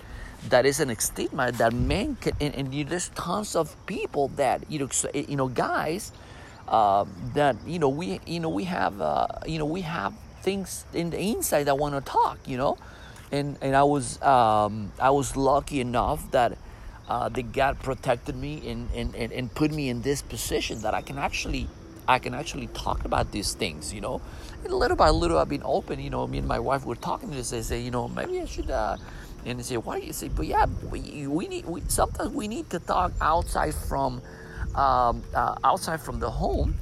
that 0.50 0.66
is 0.66 0.80
an 0.80 0.94
stigma 0.98 1.52
that 1.52 1.72
men 1.72 2.16
can, 2.16 2.34
and, 2.40 2.54
and 2.54 2.88
there's 2.88 3.08
tons 3.10 3.56
of 3.56 3.76
people 3.86 4.28
that 4.36 4.62
you 4.70 4.78
know, 4.78 4.88
you 5.14 5.36
know, 5.36 5.48
guys 5.48 6.12
uh, 6.68 7.04
that 7.34 7.56
you 7.66 7.78
know 7.78 7.88
we 7.88 8.20
you 8.26 8.40
know 8.40 8.48
we 8.48 8.64
have 8.64 9.00
uh, 9.00 9.26
you 9.46 9.58
know 9.58 9.66
we 9.66 9.82
have 9.82 10.12
things 10.42 10.84
in 10.94 11.10
the 11.10 11.18
inside 11.18 11.64
that 11.64 11.78
want 11.78 11.94
to 11.94 12.00
talk, 12.00 12.38
you 12.46 12.56
know, 12.56 12.78
and 13.32 13.56
and 13.60 13.74
I 13.76 13.82
was 13.82 14.20
um, 14.22 14.92
I 15.00 15.10
was 15.10 15.36
lucky 15.36 15.80
enough 15.80 16.30
that 16.30 16.56
uh, 17.08 17.28
that 17.28 17.52
God 17.52 17.78
protected 17.80 18.36
me 18.36 18.68
and, 18.68 18.88
and, 18.94 19.14
and, 19.14 19.32
and 19.32 19.54
put 19.54 19.70
me 19.70 19.88
in 19.88 20.02
this 20.02 20.22
position 20.22 20.80
that 20.82 20.94
I 20.94 21.02
can 21.02 21.18
actually 21.18 21.68
I 22.08 22.18
can 22.18 22.34
actually 22.34 22.68
talk 22.68 23.04
about 23.04 23.32
these 23.32 23.54
things, 23.54 23.92
you 23.92 24.00
know. 24.00 24.20
And 24.64 24.72
little 24.72 24.96
by 24.96 25.10
little, 25.10 25.38
I've 25.38 25.48
been 25.48 25.62
open. 25.64 26.00
You 26.00 26.10
know, 26.10 26.26
me 26.26 26.38
and 26.38 26.46
my 26.46 26.58
wife 26.58 26.86
were 26.86 26.94
talking 26.94 27.30
to 27.30 27.36
this. 27.36 27.50
They 27.50 27.62
say, 27.62 27.80
you 27.80 27.90
know, 27.90 28.08
maybe 28.08 28.40
I 28.40 28.46
should. 28.46 28.70
Uh, 28.70 28.96
and 29.50 29.64
say, 29.64 29.76
why? 29.76 29.98
You 29.98 30.12
say, 30.12 30.28
but 30.28 30.46
yeah, 30.46 30.66
we, 30.90 31.26
we 31.26 31.48
need. 31.48 31.66
We, 31.66 31.82
sometimes 31.88 32.30
we 32.30 32.48
need 32.48 32.70
to 32.70 32.78
talk 32.78 33.12
outside 33.20 33.74
from, 33.74 34.20
um, 34.74 35.22
uh, 35.34 35.56
outside 35.64 36.00
from 36.00 36.20
the 36.20 36.30
home. 36.30 36.74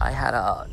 I 0.00 0.10
had 0.10 0.34
a, 0.34 0.66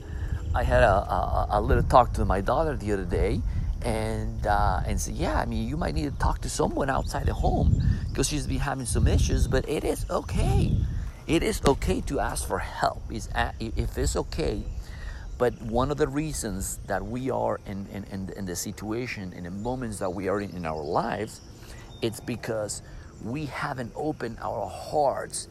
I 0.56 0.63
had 0.63 0.84
a, 0.84 0.92
a, 0.92 1.48
a, 1.51 1.62
little 1.62 1.84
talk 1.84 2.13
to 2.13 2.25
my 2.25 2.42
daughter 2.42 2.75
the 2.75 2.94
other 2.94 3.06
day, 3.06 3.42
and 3.82 4.46
uh, 4.48 4.82
and 4.86 5.00
said, 5.00 5.16
yeah, 5.16 5.39
I 5.39 5.46
mean, 5.46 5.68
you 5.68 5.77
might 5.77 5.94
need 5.94 6.12
to 6.12 6.20
talk 6.20 6.42
to 6.42 6.50
someone 6.50 6.89
outside 6.89 7.25
the 7.25 7.34
home 7.34 7.82
because 8.10 8.27
she's 8.27 8.48
been 8.48 8.60
having 8.60 8.86
some 8.86 9.08
issues. 9.08 9.48
But 9.48 9.68
it 9.70 9.84
is 9.84 10.06
okay 10.10 10.75
it 11.27 11.44
is 11.44 11.62
okay 11.68 12.00
to 12.01 12.20
ask 12.20 12.48
for 12.48 12.60
help. 12.60 13.04
if 13.12 13.98
it's 13.98 14.16
okay, 14.16 14.63
but 15.38 15.53
one 15.62 15.91
of 15.91 15.98
the 15.98 16.08
reasons 16.08 16.79
that 16.88 17.06
we 17.06 17.29
are 17.29 17.60
in, 17.65 17.86
in, 17.94 18.03
in, 18.06 18.29
in 18.36 18.46
the 18.46 18.56
situation, 18.56 19.34
in 19.34 19.44
the 19.44 19.51
moments 19.51 20.00
that 20.00 20.10
we 20.10 20.27
are 20.27 20.41
in, 20.41 20.50
in 20.51 20.65
our 20.65 20.82
lives, 20.82 21.41
it's 22.01 22.20
because 22.20 22.82
we 23.24 23.46
haven't 23.46 23.91
opened 23.96 24.38
our 24.41 24.67
hearts 24.67 25.48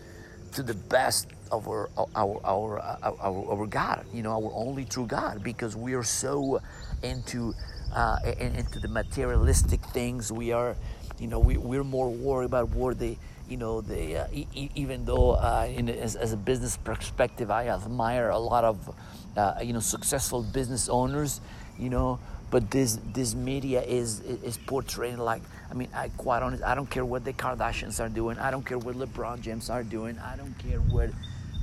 to 0.53 0.63
the 0.63 0.75
best 0.75 1.29
of 1.53 1.69
our 1.69 1.91
our, 2.15 2.41
our 2.45 2.81
our, 3.03 3.51
our, 3.51 3.67
God, 3.67 4.05
you 4.13 4.23
know, 4.23 4.33
our 4.33 4.51
only 4.55 4.85
true 4.85 5.07
God, 5.07 5.43
because 5.43 5.77
we 5.77 5.95
are 5.95 6.03
so 6.03 6.61
into 7.03 7.55
uh, 7.95 8.17
into 8.41 8.81
the 8.81 8.89
materialistic 8.89 9.85
things. 9.87 10.33
We 10.33 10.53
are, 10.53 10.77
you 11.19 11.29
know, 11.29 11.39
we, 11.39 11.57
we're 11.57 11.85
more 11.85 12.11
worried 12.11 12.47
about 12.47 12.71
what 12.71 12.99
the 12.99 13.17
you 13.49 13.57
know, 13.57 13.81
the, 13.81 14.17
uh, 14.17 14.27
e- 14.33 14.71
even 14.75 15.05
though 15.05 15.33
uh, 15.33 15.69
in, 15.73 15.89
as, 15.89 16.17
as, 16.17 16.33
a 16.33 16.37
business 16.37 16.77
perspective, 16.77 17.51
I 17.51 17.69
admire 17.69 18.31
a 18.31 18.39
lot 18.39 18.65
of, 18.65 18.95
uh, 19.37 19.55
you 19.63 19.73
know, 19.73 19.81
successful 19.81 20.43
business 20.43 20.89
owners, 20.89 21.41
you 21.79 21.91
know, 21.91 22.19
but 22.51 22.71
this 22.71 22.99
this 23.13 23.35
media 23.35 23.83
is 23.83 24.21
is 24.21 24.57
portraying 24.57 25.19
like, 25.19 25.43
I 25.71 25.75
mean, 25.75 25.89
I 25.95 26.09
quite 26.17 26.43
honest, 26.43 26.63
I 26.63 26.75
don't 26.75 26.89
care 26.89 27.05
what 27.05 27.25
the 27.25 27.33
Kardashians 27.33 28.01
are 28.01 28.09
doing, 28.09 28.39
I 28.39 28.51
don't 28.51 28.65
care 28.65 28.79
what 28.79 28.97
LeBron 28.97 29.41
James 29.41 29.71
are 29.71 29.83
doing, 29.83 30.19
I 30.19 30.37
don't 30.37 30.57
care 30.59 30.79
what, 30.79 31.11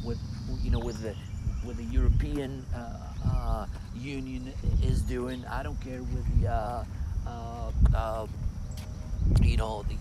what 0.04 0.18
you 0.62 0.72
know, 0.72 0.80
with 0.80 1.02
the 1.02 1.16
with 1.66 1.78
the 1.78 1.86
European 1.86 2.66
uh, 2.76 2.98
uh, 3.26 3.66
Union 3.96 4.54
is 4.82 5.02
doing, 5.02 5.46
I 5.50 5.64
don't 5.64 5.80
care 5.82 6.00
what 6.00 6.24
the, 6.42 6.50
uh, 6.50 8.28
you 9.42 9.58
know, 9.58 9.84
the 9.84 9.96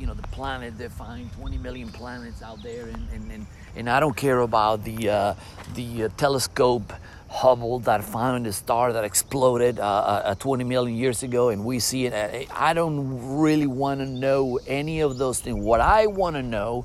you 0.00 0.06
know 0.06 0.14
the 0.14 0.28
planet 0.28 0.76
they 0.78 0.88
find 0.88 1.30
20 1.34 1.58
million 1.58 1.88
planets 1.88 2.42
out 2.42 2.62
there 2.62 2.86
and 2.86 3.08
and, 3.12 3.30
and, 3.30 3.46
and 3.76 3.90
i 3.90 4.00
don't 4.00 4.16
care 4.16 4.40
about 4.40 4.82
the 4.84 5.10
uh, 5.10 5.34
the 5.74 6.04
uh, 6.04 6.08
telescope 6.16 6.92
hubble 7.28 7.78
that 7.78 8.02
found 8.02 8.46
a 8.46 8.52
star 8.52 8.92
that 8.92 9.04
exploded 9.04 9.78
uh, 9.78 9.84
uh, 9.84 10.22
uh 10.24 10.34
20 10.34 10.64
million 10.64 10.96
years 10.96 11.22
ago 11.22 11.50
and 11.50 11.64
we 11.64 11.78
see 11.78 12.06
it. 12.06 12.48
I 12.52 12.74
don't 12.74 13.38
really 13.38 13.68
want 13.68 14.00
to 14.00 14.06
know 14.06 14.58
any 14.66 15.00
of 15.00 15.16
those 15.16 15.38
things. 15.40 15.62
What 15.62 15.80
i 15.80 16.06
want 16.06 16.34
to 16.36 16.42
know 16.42 16.84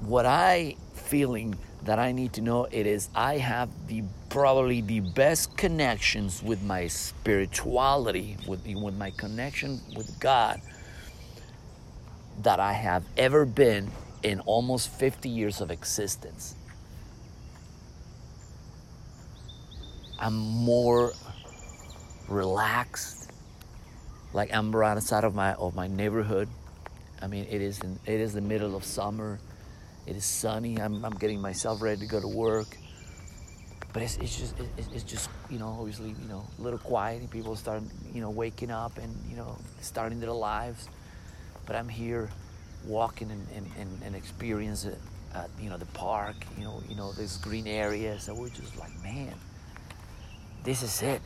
what 0.00 0.24
i 0.24 0.76
feeling 0.94 1.56
that 1.82 1.98
i 1.98 2.12
need 2.12 2.32
to 2.32 2.40
know 2.40 2.64
it 2.70 2.86
is 2.86 3.08
i 3.14 3.38
have 3.38 3.68
the 3.88 4.02
probably 4.28 4.80
the 4.80 5.00
best 5.00 5.56
connections 5.56 6.42
with 6.42 6.62
my 6.62 6.86
spirituality 6.86 8.36
with, 8.46 8.66
with 8.66 8.96
my 8.96 9.10
connection 9.10 9.80
with 9.96 10.18
god 10.20 10.60
that 12.42 12.60
I 12.60 12.72
have 12.72 13.04
ever 13.16 13.44
been 13.44 13.90
in 14.22 14.40
almost 14.40 14.90
50 14.90 15.28
years 15.28 15.60
of 15.60 15.70
existence. 15.70 16.54
I'm 20.18 20.36
more 20.36 21.12
relaxed. 22.28 23.30
Like 24.32 24.52
I'm 24.52 24.74
right 24.74 24.96
outside 24.96 25.24
of 25.24 25.34
my 25.34 25.54
of 25.54 25.74
my 25.74 25.86
neighborhood. 25.86 26.48
I 27.22 27.26
mean, 27.26 27.46
it 27.50 27.62
is 27.62 27.80
in, 27.80 27.98
it 28.06 28.20
is 28.20 28.32
the 28.32 28.40
middle 28.40 28.76
of 28.76 28.84
summer. 28.84 29.38
It 30.06 30.16
is 30.16 30.24
sunny. 30.24 30.80
I'm, 30.80 31.04
I'm 31.04 31.14
getting 31.14 31.40
myself 31.40 31.82
ready 31.82 32.00
to 32.00 32.06
go 32.06 32.20
to 32.20 32.28
work. 32.28 32.76
But 33.92 34.02
it's, 34.02 34.16
it's 34.18 34.38
just 34.38 34.54
it's, 34.76 34.88
it's 34.92 35.04
just 35.04 35.30
you 35.48 35.58
know 35.58 35.76
obviously 35.78 36.08
you 36.08 36.28
know 36.28 36.46
a 36.58 36.62
little 36.62 36.78
quiet. 36.78 37.30
People 37.30 37.56
start 37.56 37.82
you 38.12 38.20
know 38.20 38.30
waking 38.30 38.70
up 38.70 38.98
and 38.98 39.14
you 39.28 39.36
know 39.36 39.56
starting 39.80 40.20
their 40.20 40.32
lives 40.32 40.88
but 41.66 41.76
I'm 41.76 41.88
here 41.88 42.30
walking 42.84 43.30
and, 43.30 43.46
and, 43.54 43.68
and, 43.78 44.02
and 44.04 44.16
experience 44.16 44.84
it 44.84 44.98
at, 45.34 45.50
you 45.60 45.68
know, 45.68 45.76
the 45.76 45.86
park, 45.86 46.36
you 46.56 46.64
know, 46.64 46.82
you 46.88 46.94
know, 46.94 47.12
these 47.12 47.36
green 47.38 47.66
areas. 47.66 48.28
And 48.28 48.38
we're 48.38 48.48
just 48.48 48.78
like, 48.78 48.92
man, 49.02 49.34
this 50.64 50.82
is 50.82 51.02
it. 51.02 51.20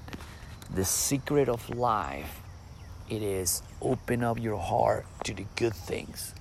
The 0.74 0.84
secret 0.84 1.48
of 1.48 1.68
life, 1.70 2.40
it 3.08 3.22
is 3.22 3.62
open 3.82 4.24
up 4.24 4.40
your 4.40 4.58
heart 4.58 5.06
to 5.24 5.34
the 5.34 5.44
good 5.56 5.74
things. 5.74 6.34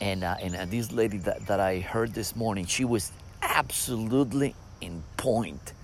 And, 0.00 0.24
uh, 0.24 0.36
and 0.42 0.56
uh, 0.56 0.64
this 0.64 0.92
lady 0.92 1.18
that, 1.18 1.46
that 1.46 1.60
I 1.60 1.80
heard 1.80 2.14
this 2.14 2.34
morning, 2.34 2.64
she 2.64 2.86
was 2.86 3.12
absolutely 3.42 4.54
in 4.80 5.02
point 5.18 5.74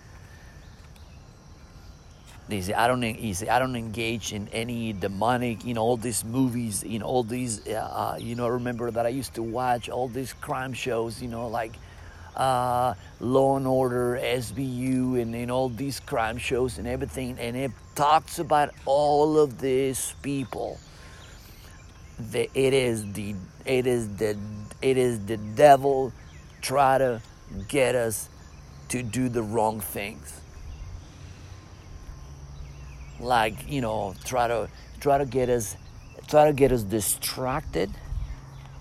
they 2.48 2.60
say 2.60 2.74
I 2.74 2.86
don't. 2.86 3.02
He 3.02 3.34
say 3.34 3.48
I 3.48 3.58
don't 3.58 3.74
engage 3.74 4.32
in 4.32 4.48
any 4.48 4.92
demonic. 4.92 5.64
You 5.64 5.74
know 5.74 5.82
all 5.82 5.96
these 5.96 6.24
movies. 6.24 6.84
Know 6.84 7.04
all 7.04 7.24
these. 7.24 7.66
Uh, 7.66 7.72
uh 7.72 8.18
you 8.20 8.36
know 8.36 8.46
remember 8.46 8.90
that 8.90 9.04
I 9.04 9.08
used 9.08 9.34
to 9.34 9.42
watch 9.42 9.88
all 9.88 10.06
these 10.08 10.32
crime 10.32 10.72
shows. 10.72 11.20
You 11.20 11.28
know 11.28 11.48
like 11.48 11.72
uh, 12.36 12.94
Law 13.18 13.56
and 13.56 13.66
Order, 13.66 14.20
SBU, 14.22 15.20
and, 15.20 15.34
and 15.34 15.50
all 15.50 15.68
these 15.68 15.98
crime 15.98 16.38
shows 16.38 16.78
and 16.78 16.86
everything. 16.86 17.36
And 17.40 17.56
it 17.56 17.72
talks 17.94 18.38
about 18.38 18.70
all 18.84 19.38
of 19.38 19.58
these 19.58 20.14
people. 20.22 20.78
The, 22.18 22.48
it 22.54 22.72
is 22.72 23.12
the 23.12 23.34
it 23.64 23.86
is 23.86 24.16
the 24.16 24.38
it 24.80 24.96
is 24.96 25.26
the 25.26 25.36
devil 25.36 26.12
try 26.62 26.98
to 26.98 27.20
get 27.68 27.94
us 27.94 28.28
to 28.88 29.02
do 29.02 29.28
the 29.28 29.42
wrong 29.42 29.80
things 29.80 30.40
like 33.20 33.54
you 33.68 33.80
know 33.80 34.14
try 34.24 34.46
to 34.46 34.68
try 35.00 35.18
to 35.18 35.24
get 35.24 35.48
us 35.48 35.76
try 36.26 36.46
to 36.46 36.52
get 36.52 36.72
us 36.72 36.82
distracted 36.82 37.90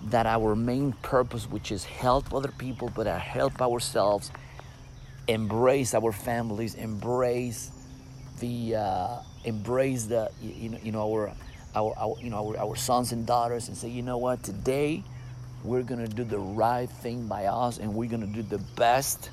that 0.02 0.26
our 0.26 0.54
main 0.54 0.92
purpose 1.02 1.50
which 1.50 1.72
is 1.72 1.84
help 1.84 2.32
other 2.34 2.52
people 2.58 2.90
but 2.94 3.06
uh, 3.06 3.18
help 3.18 3.60
ourselves 3.60 4.30
embrace 5.28 5.94
our 5.94 6.12
families 6.12 6.74
embrace 6.74 7.70
the 8.40 8.76
uh, 8.76 9.18
embrace 9.44 10.04
the 10.04 10.30
you 10.42 10.68
know 10.68 10.78
you 10.82 10.92
know 10.92 11.12
our, 11.12 11.32
our, 11.74 11.94
our 11.96 12.16
you 12.20 12.30
know 12.30 12.48
our, 12.48 12.58
our 12.58 12.76
sons 12.76 13.12
and 13.12 13.26
daughters 13.26 13.68
and 13.68 13.76
say 13.76 13.88
you 13.88 14.02
know 14.02 14.18
what? 14.18 14.42
Today 14.42 15.02
we're 15.64 15.82
gonna 15.82 16.08
do 16.08 16.24
the 16.24 16.38
right 16.38 16.90
thing 16.90 17.26
by 17.26 17.46
us 17.46 17.78
and 17.78 17.94
we're 17.94 18.10
gonna 18.10 18.26
do 18.26 18.42
the 18.42 18.58
best 18.76 19.30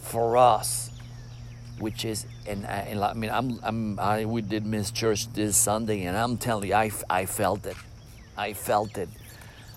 for 0.00 0.36
us 0.36 0.90
which 1.78 2.04
is 2.04 2.26
and, 2.46 2.64
and 2.66 3.02
I 3.02 3.12
mean 3.14 3.30
I'm, 3.30 3.58
I'm 3.62 3.98
I 3.98 4.24
we 4.24 4.42
did 4.42 4.64
miss 4.66 4.90
church 4.90 5.32
this 5.32 5.56
Sunday 5.56 6.04
and 6.04 6.16
I'm 6.16 6.36
telling 6.36 6.68
you 6.68 6.74
I, 6.74 6.90
I 7.08 7.26
felt 7.26 7.66
it 7.66 7.76
I 8.36 8.52
felt 8.52 8.98
it 8.98 9.08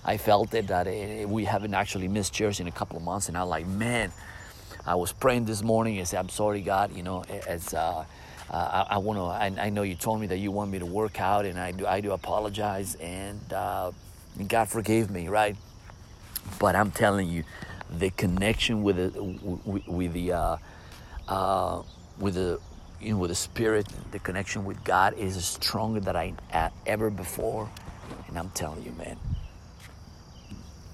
I 0.04 0.16
felt 0.16 0.54
it 0.54 0.68
that 0.68 0.86
it, 0.86 1.28
we 1.28 1.44
haven't 1.44 1.74
actually 1.74 2.08
missed 2.08 2.32
church 2.32 2.60
in 2.60 2.68
a 2.68 2.72
couple 2.72 2.96
of 2.96 3.02
months 3.02 3.28
and 3.28 3.36
I'm 3.36 3.48
like 3.48 3.66
man 3.66 4.12
I 4.86 4.94
was 4.94 5.12
praying 5.12 5.46
this 5.46 5.62
morning. 5.62 5.98
and 5.98 6.06
said, 6.06 6.20
I'm 6.20 6.28
sorry, 6.28 6.60
God. 6.60 6.94
You 6.94 7.02
know, 7.02 7.24
as 7.46 7.74
uh, 7.74 8.04
uh, 8.50 8.84
I, 8.88 8.94
I 8.94 8.98
want 8.98 9.18
to. 9.18 9.24
I, 9.24 9.66
I, 9.66 9.70
know 9.70 9.82
you 9.82 9.96
told 9.96 10.20
me 10.20 10.28
that 10.28 10.38
you 10.38 10.52
want 10.52 10.70
me 10.70 10.78
to 10.78 10.86
work 10.86 11.20
out, 11.20 11.44
and 11.44 11.58
I 11.58 11.72
do. 11.72 11.86
I 11.86 12.00
do 12.00 12.12
apologize, 12.12 12.94
and 12.96 13.40
uh, 13.52 13.90
God 14.46 14.68
forgave 14.68 15.10
me, 15.10 15.26
right? 15.28 15.56
But 16.60 16.76
I'm 16.76 16.92
telling 16.92 17.28
you, 17.28 17.42
the 17.90 18.10
connection 18.10 18.84
with 18.84 18.96
the 18.96 19.22
with, 19.22 19.88
with 19.88 20.12
the 20.12 20.32
uh, 21.28 21.32
uh, 21.32 21.82
with 22.18 22.34
the 22.34 22.60
you 23.00 23.12
know 23.12 23.18
with 23.18 23.30
the 23.30 23.36
spirit, 23.36 23.86
the 24.10 24.18
connection 24.18 24.64
with 24.64 24.82
God 24.84 25.14
is 25.18 25.42
stronger 25.44 26.00
than 26.00 26.16
I 26.16 26.34
ever 26.86 27.10
before, 27.10 27.70
and 28.28 28.38
I'm 28.38 28.50
telling 28.50 28.82
you, 28.84 28.92
man, 28.92 29.18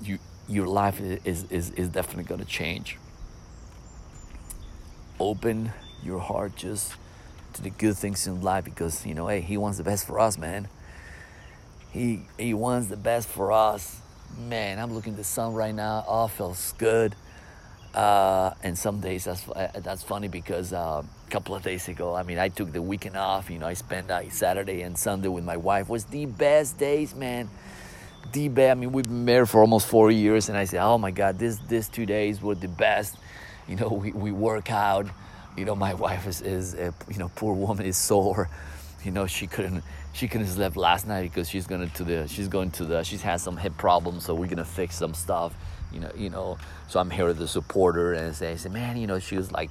you 0.03 0.19
your 0.49 0.67
life 0.67 1.01
is 1.01 1.45
is 1.51 1.71
is 1.71 1.89
definitely 1.89 2.25
going 2.25 2.41
to 2.41 2.47
change. 2.47 2.99
Open 5.21 5.73
your 6.03 6.19
heart 6.19 6.57
just 6.57 6.95
to 7.53 7.63
the 7.63 7.71
good 7.71 7.97
things 7.97 8.27
in 8.27 8.43
life 8.43 8.65
because 8.65 9.07
you 9.07 9.15
know, 9.15 9.29
hey, 9.29 9.41
He 9.41 9.57
wants 9.57 9.79
the 9.79 9.85
best 9.85 10.07
for 10.07 10.19
us, 10.19 10.37
man. 10.37 10.69
He 11.91 12.23
He 12.39 12.55
wants 12.55 12.89
the 12.89 12.97
best 12.97 13.29
for 13.29 13.53
us 13.53 14.03
man, 14.39 14.79
I'm 14.79 14.93
looking 14.95 15.13
at 15.13 15.19
the 15.19 15.25
sun 15.25 15.55
right 15.55 15.75
now. 15.75 16.05
Oh, 16.07 16.27
feels 16.27 16.73
good. 16.79 17.15
Uh, 17.95 18.55
and 18.63 18.77
some 18.79 19.01
days 19.01 19.25
that's 19.25 19.47
uh, 19.51 19.71
that's 19.83 20.03
funny 20.03 20.27
because 20.27 20.73
uh, 20.73 21.03
a 21.05 21.31
couple 21.31 21.55
of 21.55 21.63
days 21.63 21.89
ago, 21.89 22.15
I 22.15 22.23
mean, 22.23 22.39
I 22.39 22.49
took 22.49 22.73
the 22.73 22.81
weekend 22.81 23.17
off. 23.17 23.51
You 23.51 23.59
know, 23.59 23.67
I 23.67 23.75
spent 23.75 24.11
uh, 24.11 24.31
Saturday 24.31 24.81
and 24.81 24.97
Sunday 24.97 25.29
with 25.29 25.45
my 25.45 25.59
wife. 25.59 25.91
Was 25.91 26.05
the 26.05 26.25
best 26.25 26.79
days, 26.79 27.15
man. 27.15 27.51
The 28.33 28.49
best. 28.49 28.71
I 28.71 28.75
mean, 28.81 28.93
we've 28.93 29.05
been 29.05 29.27
married 29.27 29.51
for 29.51 29.61
almost 29.61 29.87
four 29.89 30.11
years, 30.11 30.49
and 30.49 30.57
I 30.57 30.65
said, 30.65 30.83
oh 30.83 30.97
my 30.97 31.11
God, 31.11 31.39
this 31.39 31.59
this 31.69 31.89
two 31.89 32.07
days 32.07 32.41
were 32.41 32.55
the 32.55 32.69
best. 32.69 33.17
You 33.69 33.77
know, 33.77 33.89
we, 33.89 34.13
we 34.13 34.33
work 34.33 34.71
out. 34.71 35.07
You 35.55 35.67
know, 35.67 35.75
my 35.75 35.93
wife 36.07 36.27
is 36.27 36.41
is 36.41 36.73
a, 36.73 36.95
you 37.11 37.19
know 37.19 37.31
poor 37.35 37.55
woman 37.55 37.85
is 37.85 37.99
sore. 37.99 38.49
You 39.05 39.11
know, 39.11 39.27
she 39.27 39.47
couldn't 39.47 39.85
she 40.13 40.29
couldn't 40.29 40.47
sleep 40.47 40.77
last 40.77 41.07
night 41.07 41.23
because 41.23 41.49
she's 41.49 41.67
going 41.67 41.89
to 41.89 42.05
the 42.05 42.29
she's 42.29 42.49
going 42.49 42.71
to 42.71 42.85
the 42.85 43.03
she's 43.03 43.23
had 43.23 43.41
some 43.41 43.57
hip 43.57 43.77
problems 43.79 44.25
so 44.25 44.35
we're 44.35 44.47
gonna 44.47 44.65
fix 44.65 44.97
some 44.97 45.15
stuff 45.15 45.55
you 45.93 46.01
know 46.01 46.11
you 46.17 46.31
know 46.31 46.59
so 46.89 47.01
i'm 47.01 47.11
here 47.11 47.33
to 47.33 47.49
support 47.49 47.95
her 47.97 48.13
and 48.13 48.35
say, 48.35 48.53
I 48.53 48.57
said 48.57 48.73
man 48.73 48.97
you 48.97 49.07
know 49.07 49.19
she 49.19 49.37
was 49.37 49.53
like 49.53 49.71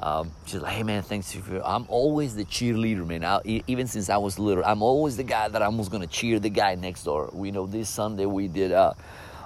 um, 0.00 0.30
she's 0.46 0.60
like 0.60 0.74
hey 0.74 0.84
man 0.84 1.02
thanks 1.02 1.32
for 1.32 1.60
i'm 1.64 1.86
always 1.88 2.36
the 2.36 2.44
cheerleader 2.44 3.04
man 3.06 3.24
I, 3.24 3.62
even 3.66 3.88
since 3.88 4.08
i 4.08 4.16
was 4.16 4.38
little 4.38 4.64
i'm 4.64 4.80
always 4.80 5.16
the 5.16 5.24
guy 5.24 5.48
that 5.48 5.60
I'm 5.60 5.76
was 5.76 5.88
gonna 5.88 6.06
cheer 6.06 6.38
the 6.38 6.50
guy 6.50 6.76
next 6.76 7.02
door 7.02 7.30
we 7.32 7.50
know 7.50 7.66
this 7.66 7.88
sunday 7.88 8.26
we 8.26 8.46
did 8.46 8.70
uh, 8.70 8.94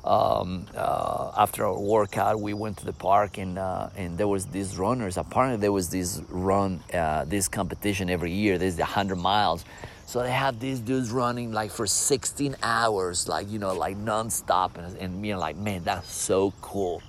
um, 0.05 0.67
uh, 0.77 1.31
after 1.37 1.65
our 1.65 1.79
workout, 1.79 2.41
we 2.41 2.55
went 2.55 2.79
to 2.79 2.85
the 2.85 2.93
park 2.93 3.39
and 3.39 3.59
uh, 3.59 3.89
and 3.97 4.19
there 4.19 4.27
was 4.29 4.47
these 4.47 4.77
runners. 4.77 5.17
Apparently, 5.17 5.61
there 5.61 5.73
was 5.73 5.91
this 5.91 6.21
run, 6.29 6.83
uh, 6.93 7.25
this 7.25 7.49
competition 7.49 8.11
every 8.11 8.33
year. 8.33 8.59
There's 8.59 8.77
the 8.77 8.85
hundred 8.85 9.17
miles, 9.17 9.65
so 10.07 10.23
they 10.23 10.31
have 10.31 10.61
these 10.61 10.81
dudes 10.81 11.11
running 11.11 11.53
like 11.53 11.71
for 11.71 11.87
16 11.87 12.57
hours, 12.63 13.29
like, 13.29 13.51
you 13.51 13.59
know, 13.59 13.75
like 13.75 13.97
nonstop. 13.97 14.77
And, 14.77 14.97
and 14.99 15.23
me, 15.23 15.35
like, 15.35 15.57
man, 15.57 15.85
that's 15.85 16.13
so 16.13 16.53
cool. 16.61 17.03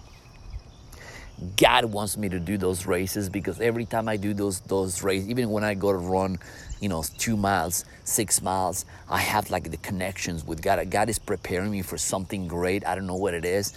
God 1.57 1.85
wants 1.85 2.15
me 2.15 2.29
to 2.29 2.39
do 2.39 2.57
those 2.57 2.85
races 2.85 3.27
because 3.29 3.59
every 3.59 3.85
time 3.85 4.07
I 4.07 4.17
do 4.17 4.33
those 4.33 4.62
those 4.62 5.03
races, 5.03 5.29
even 5.29 5.50
when 5.50 5.63
I 5.63 5.73
go 5.73 5.91
to 5.91 5.97
run, 5.97 6.39
you 6.79 6.88
know, 6.88 7.03
two 7.17 7.35
miles, 7.35 7.83
six 8.05 8.41
miles, 8.41 8.85
I 9.09 9.19
have 9.19 9.50
like 9.50 9.69
the 9.69 9.77
connections 9.77 10.45
with 10.45 10.62
God. 10.62 10.89
God 10.89 11.09
is 11.09 11.19
preparing 11.19 11.71
me 11.71 11.81
for 11.81 11.97
something 11.97 12.47
great. 12.47 12.85
I 12.85 12.95
don't 12.95 13.07
know 13.07 13.15
what 13.15 13.33
it 13.33 13.45
is, 13.45 13.73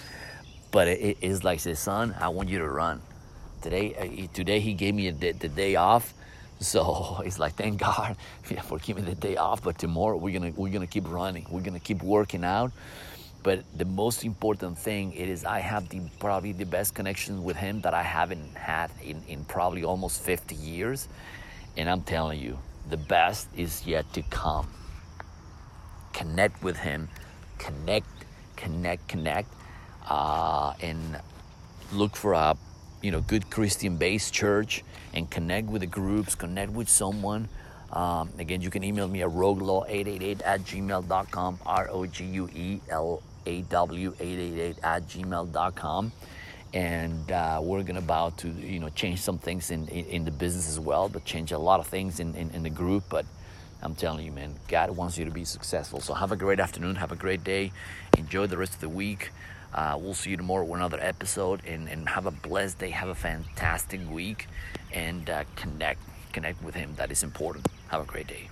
but 0.71 0.87
it 0.87 1.19
is 1.23 1.43
like, 1.43 1.61
say, 1.61 1.75
son, 1.75 2.15
I 2.21 2.29
want 2.29 2.49
you 2.51 2.59
to 2.59 2.69
run. 2.69 3.01
Today, 3.63 3.95
uh, 3.97 4.33
today 4.33 4.61
he 4.61 4.75
gave 4.75 4.95
me 4.95 5.09
a, 5.09 5.13
the 5.13 5.49
day 5.49 5.75
off 5.75 6.13
so 6.61 7.23
it's 7.25 7.39
like, 7.39 7.55
thank 7.55 7.81
God 7.81 8.17
for 8.65 8.79
giving 8.79 9.05
the 9.05 9.15
day 9.15 9.37
off. 9.37 9.63
But 9.63 9.79
tomorrow 9.79 10.17
we're 10.17 10.39
gonna 10.39 10.53
we're 10.57 10.73
gonna 10.73 10.87
keep 10.87 11.09
running. 11.09 11.47
We're 11.51 11.63
gonna 11.63 11.81
keep 11.81 12.03
working 12.03 12.45
out. 12.45 12.73
But 13.43 13.63
the 13.77 13.85
most 13.85 14.25
important 14.25 14.77
thing 14.77 15.13
is 15.13 15.45
I 15.45 15.61
have 15.61 15.89
the 15.89 16.01
probably 16.19 16.51
the 16.53 16.67
best 16.67 16.95
connection 16.95 17.45
with 17.45 17.57
him 17.57 17.81
that 17.83 17.95
I 17.95 18.03
haven't 18.03 18.57
had 18.57 18.91
in, 19.05 19.23
in 19.29 19.45
probably 19.45 19.85
almost 19.85 20.21
50 20.23 20.57
years. 20.57 21.07
And 21.77 21.89
I'm 21.89 22.03
telling 22.03 22.41
you, 22.41 22.59
the 22.91 22.97
best 22.97 23.49
is 23.57 23.87
yet 23.87 24.13
to 24.15 24.23
come. 24.23 24.67
Connect 26.13 26.61
with 26.65 26.77
him, 26.77 27.09
connect, 27.59 28.09
connect, 28.57 29.07
connect, 29.07 29.49
uh, 30.09 30.73
and 30.81 31.21
look 31.93 32.17
for 32.17 32.33
a 32.33 32.57
you 33.07 33.13
know, 33.13 33.21
good 33.21 33.49
Christian 33.51 33.97
based 33.99 34.35
church 34.35 34.83
and 35.15 35.31
connect 35.31 35.69
with 35.69 35.83
the 35.83 35.87
groups, 35.87 36.35
connect 36.35 36.73
with 36.73 36.89
someone. 36.89 37.49
Um, 37.93 38.31
again, 38.37 38.61
you 38.61 38.69
can 38.69 38.83
email 38.83 39.07
me 39.07 39.23
at 39.23 39.29
roguelaw888 39.29 40.43
at 40.45 40.61
gmail.com, 40.63 41.61
R 41.65 41.89
O 41.93 42.05
G 42.07 42.25
U 42.25 42.51
E 42.53 42.81
L 42.91 43.23
A 43.47 43.63
W 43.63 44.13
888 44.19 44.79
at 44.83 45.07
gmail.com. 45.07 46.13
And 46.75 47.31
uh, 47.31 47.61
we're 47.63 47.83
going 47.83 47.95
to 47.95 48.01
about 48.01 48.39
to, 48.39 48.49
you 48.49 48.81
know, 48.81 48.89
change 48.89 49.21
some 49.21 49.39
things 49.39 49.71
in, 49.71 49.87
in, 49.87 50.05
in, 50.07 50.25
the 50.25 50.33
business 50.33 50.69
as 50.69 50.81
well, 50.81 51.09
but 51.09 51.25
change 51.25 51.53
a 51.53 51.59
lot 51.59 51.79
of 51.79 51.87
things 51.87 52.19
in, 52.19 52.35
in, 52.35 52.51
in 52.51 52.65
the 52.65 52.71
group. 52.71 53.05
But 53.09 53.25
I'm 53.83 53.95
telling 53.95 54.27
you, 54.27 54.33
man, 54.33 54.57
God 54.67 54.91
wants 54.91 55.17
you 55.17 55.25
to 55.27 55.31
be 55.31 55.45
successful. 55.45 56.01
So 56.01 56.13
have 56.13 56.33
a 56.33 56.37
great 56.37 56.59
afternoon, 56.59 56.97
have 56.97 57.13
a 57.13 57.17
great 57.17 57.45
day, 57.45 57.71
enjoy 58.19 58.49
the 58.49 58.59
rest 58.59 58.75
of 58.75 58.81
the 58.81 58.89
week. 58.89 59.31
Uh, 59.77 59.99
we'll 60.01 60.15
see 60.15 60.31
you 60.31 60.37
tomorrow 60.37 60.65
with 60.65 60.79
another 60.79 60.99
episode 61.01 61.61
and, 61.67 61.89
and 61.89 62.09
have 62.09 62.25
a 62.25 62.31
blessed 62.31 62.79
day. 62.79 62.91
Have 62.91 63.11
a 63.11 63.15
fantastic 63.15 64.01
week 64.11 64.49
and 64.93 65.29
uh, 65.29 65.45
connect 65.55 66.01
connect 66.33 66.63
with 66.63 66.75
him. 66.75 66.95
That 66.97 67.11
is 67.11 67.23
important. 67.23 67.67
Have 67.89 68.03
a 68.03 68.05
great 68.05 68.27
day. 68.27 68.49